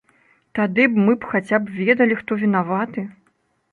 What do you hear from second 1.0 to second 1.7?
мы б хаця